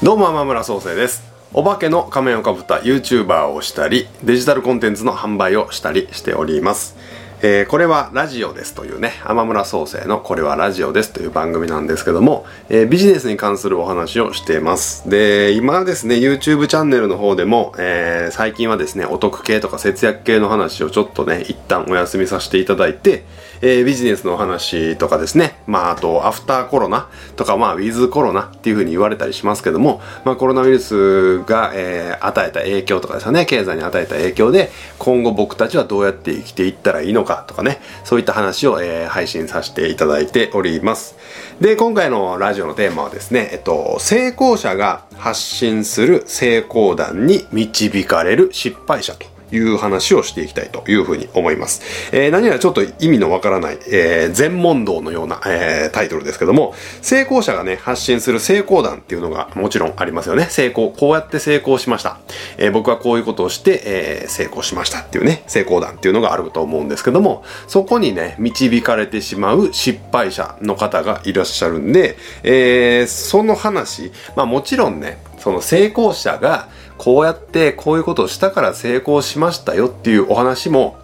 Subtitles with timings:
[0.00, 1.24] どうも天村創生です。
[1.52, 6.96] お化けの仮面をかぶった YouTuber をしたりデジタルコンテンツの販売をしたりしております。
[7.40, 15.08] えー、これはラジオですというね、天村創生のこれはラジオですという番組なんですけども、えー、ビジネスに関するお話をしています。
[15.08, 23.24] で、今ですね、YouTube チャンネルの方でも、えー、最近はですね、お得系とか節約系の話をちょっとね、一旦お休みさせていただいて、
[23.60, 41.14] え、ビジネスの話とかですね、まあ、あと、アフターコロナとか、まあ、ウィズコロナっていう風に言われたりしますけども、まあ、コロナウイルスが、え、与えた影響とかですよね、経済に与えた影響で、今後僕たちはどうやって生きていったらいいのかかとかね、そういった話を、えー、配信させていただいております。
[41.60, 51.82] で、今回のラジオのテーマはですね、えっと、成功者が発信する成功談に導かれる失敗者という話をしていきたいというふうに思います。
[52.12, 60.46] えー、何やらちょっと意味のわからない、えー、全問答のような、えー、タイトルですけども、成功者がね、発信する成功談っていうのがもちろんありますよね。
[60.50, 62.18] 成功、こうやって成功しました。
[62.56, 75.18] えー、僕はこういうことをして、えー、成功しましたっていうね、成功談っていうのがあると思うんですけども、そこにね、導かれてしまう失敗者の方がいらっしゃるんで、えー、その話、まあもちろんね、
[75.48, 76.68] その成功者が
[76.98, 80.98] こうやってこういうことをしたから成功しましたよっていうお話も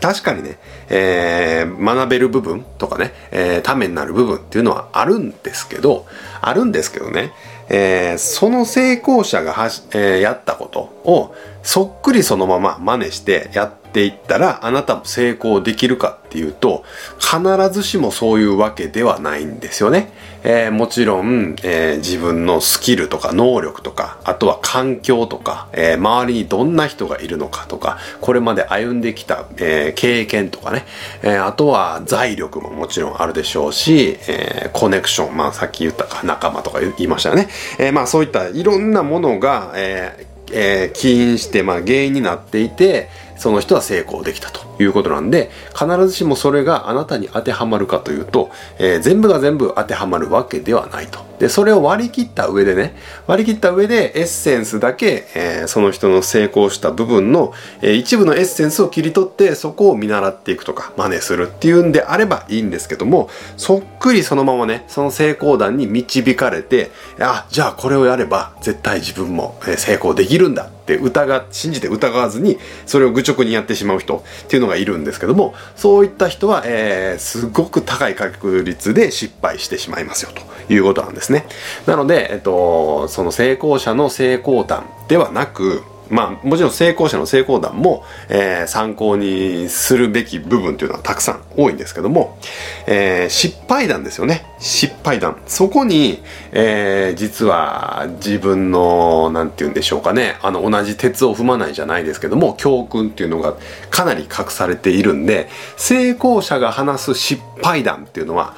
[0.00, 6.06] 確かにね、えー、学べる部分とかね、えー、ためになる部分っていうのはあるんですけど、
[6.40, 7.32] あるんですけどね、
[7.68, 16.84] えー、その成功者がはし、えー、やったことをそっくりそのまま真似してやっていったらあなたも成功できるかっていうと
[17.20, 20.12] 必ずしもそういうわけではないんですよね。
[20.46, 30.84] えー、もちろん、えー、自分のスキルとか能力とかあとは環境とか、えー、周りにどんな人がいるのかとかこれまで歩んできた、え経験とかね、
[31.22, 37.48] えあとは財力ももちろんあるでしょうし、えコネクションまあさっき言ったか仲間とか言いましたよね。
[37.78, 43.08] えまあそういったいろんなものが、ええ起因して、まあ、原因になっていて
[43.44, 51.22] その人は成功できたということなんで必ずしもそれがあなたに当てはまるかというと、えー、全部が全部当てはまるわけではないと。
[51.38, 52.96] でそれを割り切った上でね
[53.26, 63.28] 割り切った上でエッセンスだけ、えー、その人の成功した部分の、えー、一部のエッセンスを切り取ってそこを見習っていくとか真似するっていうんであればいいんですけども
[63.58, 66.90] そっくりそのままねその成功談に導かれて
[67.20, 81.46] あじゃあこれをやれば絶対自分も成功できるんだって疑信じて疑わずにそれを愚直にやってしまう人っていうのがいるんですけどもそういった人は、えー、すごく高い確率で失敗してしまいますよということなんですね。
[81.86, 92.38] なので、えっと、その成功者の成功談ではなくまあもちろん成功者の成功談も、えー、参考にするべき部分というのはたくさん多いんですけども、
[92.86, 94.46] えー、失敗談ですよね。
[94.58, 95.40] 失敗談。
[95.46, 96.22] そこに、
[96.52, 100.36] えー、実は自分の何て言うんでしょうかね。
[100.42, 103.56] あの同じ鉄を踏まないじゃないですけども教訓っていうのが
[103.90, 108.54] かなり隠されているんで成功者が話す失敗談っていうのは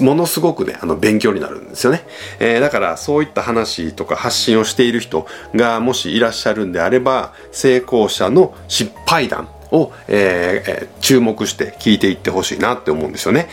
[0.00, 2.04] ものすごくね、あの、勉強になるんですよね。
[2.38, 13.48] えー、だから、そういった話とか発信をしている人がもしいらっしゃるんでであれば、成功者の失敗談を、えー、注目して聞いていってほしいなって思うんですよね。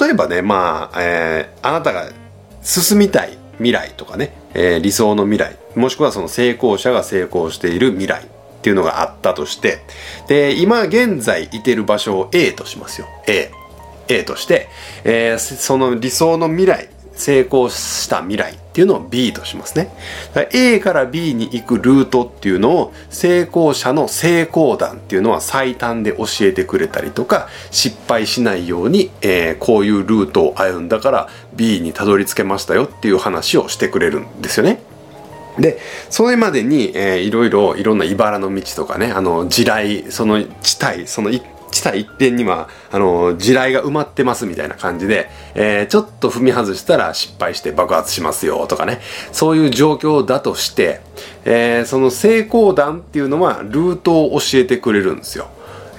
[0.00, 2.08] 例えばね、まあ、えー、あなたが
[2.62, 8.26] 進みたい未来とかね、えー、理想の未来、もしくはその成功者が成功している未来っ
[8.62, 9.80] ていうのがあったとして、
[10.28, 13.08] で、今現在いてる場所を A としますよ。
[13.26, 13.50] A。
[14.08, 14.68] A として、
[15.04, 16.88] えー、その理想の未来
[17.20, 19.92] 成功した未来っていうのを B としますね。
[20.34, 34.80] か A から B に行くルートっていうのを成功者の成功談っていうのは最短で教えてくれたりとか失敗しないように、えー、こういうルートを歩んだから B にたどり着けましたよっていう話をしてくれるんですよね。
[35.58, 49.00] でそれまでに、えー、いろいろいろんな茨の道とかねあの地雷その地帯その一地帯一点にはあの地雷が埋まってますみたいな感じで、えー、ちょっと踏み外したら失敗して爆発しますよとかね
[49.32, 51.00] そういう状況だとして、
[51.44, 55.48] えー、その成功談っていうのはルートを教えてくれるんですよ。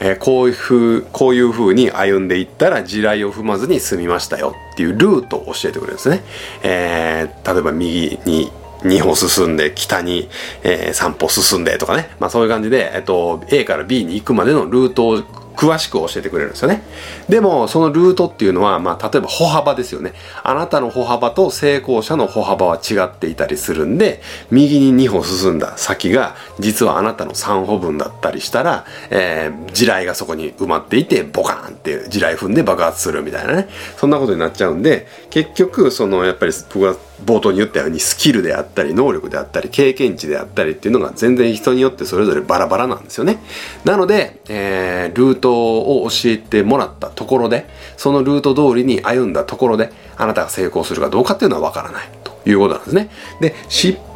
[0.03, 6.23] えー、こういうふうこういう風に歩んでいったら地雷を踏まずに済みましたよっていうルートを教えてくれるんですね。
[6.63, 8.51] えー、例えば右に
[8.83, 10.27] 2歩進んで、北に、
[10.63, 12.09] えー、3歩進んでとかね。
[12.19, 15.23] まあそういう感じで、えっと、A から B に行くまでのルートを
[15.61, 16.81] 詳しく教えてくれるんですよね。
[17.29, 20.13] でも、そのルートっていうのは、まあ、例えば歩幅ですよね。
[20.43, 33.69] あなたの歩幅と成功者の歩幅は違っていたりするんで、右に2歩進んだ先が、実はあなたの3歩分だったりしたら、えー、地雷がそこに埋まっていて、ボカーンって地雷踏んで爆発するみたいなね。
[33.97, 36.95] そんなことになっちゃうんで、結局、その、やっぱり僕は
[37.25, 43.39] 冒頭に言ったようにスキルであったり能力であったり経験値であったりっていうのが全然人によってそれぞれバラバラなんですよね。
[43.85, 53.09] なので、えー、ルートを教えてもらったところでそのルート通りに歩んだところであなたが成功するかどうかっていうのはわからないということなんですね。
[53.39, 53.55] で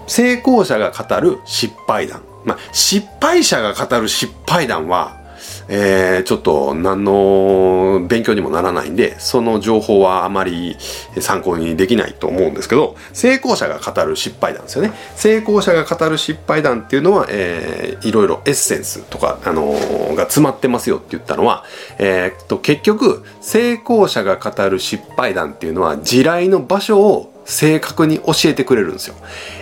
[0.07, 2.21] 成功者が語る失敗談。
[2.43, 5.24] まあ失敗者が語る失敗談は
[5.67, 10.77] えー、ちょっと何の勉強にもならないんで、その情報はあまり
[11.19, 14.93] 参考にできないと思うんですけど、成功者が語る失敗談ですよね。
[15.15, 21.63] 成功者が語る失敗談っていうのは、えー、いろいろエッセンスとか、あのー、が詰まってますよって言ったのは、
[21.97, 29.15] えー、と、結局、成功者が語る失敗談っていうのは、地雷の場所を正確に教えてくれるんですよ。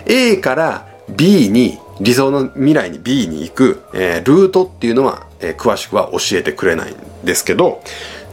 [0.06, 7.82] A から B に理想の未来に B に行く、えー、ルートっていうのはえー、詳しくは教えてくれないんですけど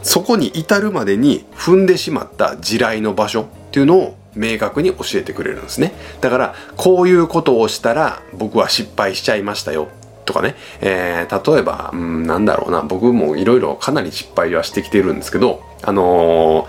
[0.02, 5.92] そこに至るまでに踏んでしまった地雷の場所っていうのを明確に教えてくれるんですね。
[6.20, 9.88] だからこういうことをしたら僕は失敗しちゃいましたよ
[10.24, 12.82] とかね、えー、例えば、うん、なんだろうな。
[12.82, 16.66] 僕もいろいろかなり失敗はしてきてるんですけどあの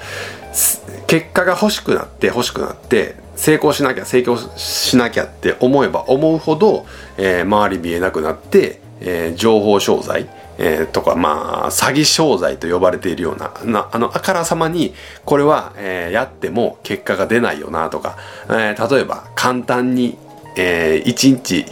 [0.52, 6.86] ー、結果が欲しくなって欲しくなって成功しなきゃ成功しなきゃって思えば思うほど、
[7.18, 10.28] えー、周り見えなくなってえー、情報商材、
[10.58, 14.94] えー、とか、まあ、詐欺商材と呼ばれているような、なあの、あからさまに、
[15.26, 18.18] これは、えー、やっても結果が出ないよな、とか、
[18.48, 20.18] えー、例えば、簡単に、
[20.58, 21.66] えー、1日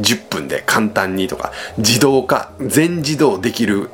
[0.00, 3.90] 10分で簡単にとか、自動化、全自動できる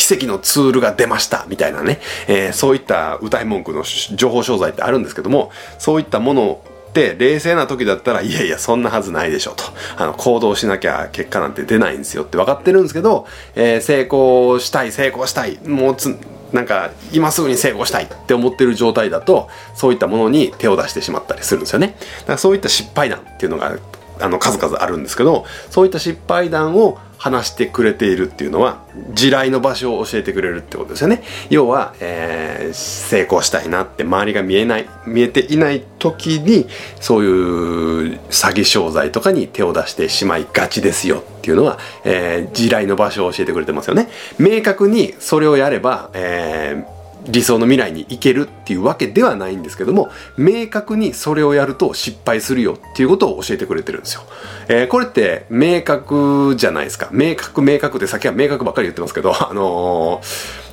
[0.00, 3.84] 奇跡のツールが出ましたみたいなね、えー、そういった歌い文句の
[4.14, 9.64] 情報商材ってあるんですけどもそういったものって冷静な時だったらいやいやそんなはずないでしょと。
[9.96, 16.16] あの行動しなきゃ結果なんて出ないんですよって分かってるんですけど、えー、成功したい成功したいもうつ
[16.52, 21.96] なんか今すぐに成功したいって思ってる状態だとそういったものに手を出してしまったりするんですよね。
[22.20, 23.78] だからそういった失敗談っていうのが
[24.18, 28.82] あの数々あるんですけどそういった失敗談を話してくれているっていうのは
[29.12, 31.22] 地雷の場所を教えてくれるってことですよね。
[31.50, 36.66] 要は、えー、成功したいなって周りが見えない見えていない時に
[36.98, 44.08] そういう詐欺商材とかに手を出してしまいがちですよっていうのは、えー、地雷の場所を教えてくれてますよね。
[44.38, 54.22] 明確にそれをやれば、えー理想の未来に行けるっていうわけではないんですけども明確にそれをやると失敗するよっていうことを教えてくれてるんですよ、
[54.68, 57.08] えー、これって明確じゃないですか。
[57.12, 60.20] 明確明確ってさっきは明確ばっかり言ってますけどあの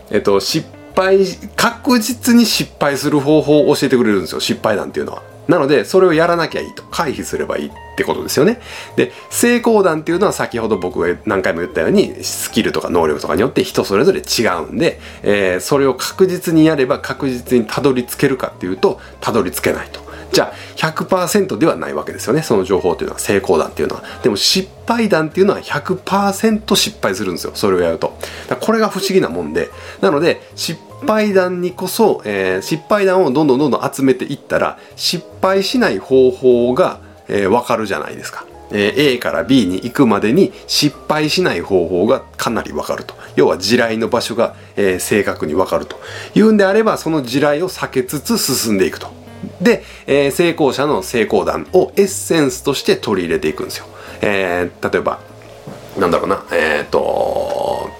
[0.09, 4.39] ー、えっと失敗確実に失敗する方法を教えてくれるんですよ。
[4.39, 5.37] 失敗談っていうのは。
[5.47, 6.83] なので、それをやらなきゃいいと。
[6.91, 8.59] 回避すればいいってことですよね。
[8.95, 20.07] で、成功談っていうのは先ほど僕が何回も言ったように、スキルとか能力とかによって人それぞれ違うんで、えー、それを確実にやれば確実にたどり着けるかっていうと、たどり着けないと。
[20.31, 28.17] じゃあ100%ではないわけですよねその情報っていうのは成功談っていうのはでも失敗談っていうのは100%失敗するんですよそれをやると
[28.59, 29.69] これが不思議なもんで
[30.01, 43.15] なので失敗談にこそ、えー、失敗談をどんどんどんどん集めていったら失敗しない方法が、えー、分かるじゃないですかえ A から B に行くまでに失敗しない方法がかなりわかると。
[43.35, 45.97] 要は地雷の場所が、えー、正確にわかると。
[46.35, 49.07] いうんであれば、その地雷を避けつつ進んでいくと。
[49.61, 53.85] で、えー、成功者の成功談をエッセンスとして取り入れていくんですよ。
[54.21, 55.19] えー、例えば、
[55.97, 57.46] なんだろうな、えっ、ー、と、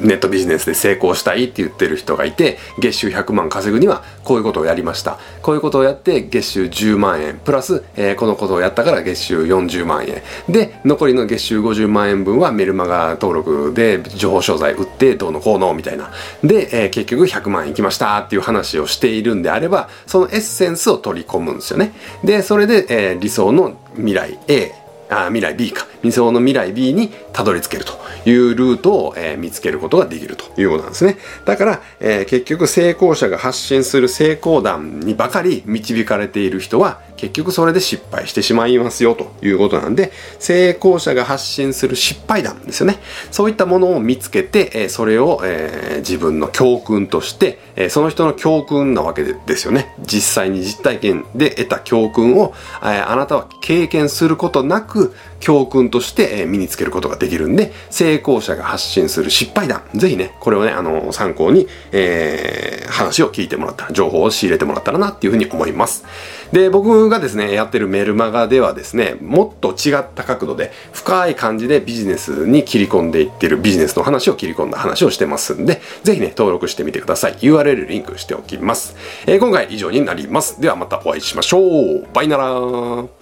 [0.08, 5.20] ネットビジネスで成功したいって言ってる人がいて、月収100万稼ぐにはこういうことをやりました。
[5.42, 10.22] こういうことをやって月収10万円、プラス、えー、このことをやったから月収40万円。
[10.50, 16.12] で、残りの月収50万円分はメルマガ登録で情報商材売ってどうのこうのみたいな。
[16.44, 21.94] で、えー、結局100万円いきましたっていう話をしているんであれば、そのエッセンスを取り込むんですよね。
[22.24, 24.72] で、それで、えー、理想の未来 A、
[25.10, 25.88] あ未来 B か。
[26.04, 27.94] 理想の未来 B にたどり着けると
[28.26, 31.18] いうルートを、えー、見つけることができるということなんですね。
[31.46, 43.00] だから、えー、結局成功者が発信する成功談にばかり導かれている人は結局それで失敗してしまいますよということなんで成功者が発信する失敗談ですよね。
[43.32, 49.96] そういったものを見つけて、えー、それを、え、自分の教訓として、え、その人の教訓なわけですよね。
[50.06, 66.06] 実際に実体験で得た教訓を、え、あなたは経験することなくく教訓として身につけることができるんで、成功者が発信する失敗談、ぜひね、これをね、あの、参考に、えー、話を聞いてもらったら、情報を仕入れてもらったらなっていうふうに思います。
[66.52, 77.34] で、僕がですね、やってるメルマガではですね、もっと違った角度で、深い感じでビジネスに切り込んでいってるビジネスの話を切り込んだ話をしてますんで、ぜひね、登録してみてください。
[77.36, 78.96] URL リンクしておきます。
[79.26, 80.60] えー、今回以上になります。
[80.62, 82.08] ではまたお会いしましょう。
[82.14, 83.17] バイナラー。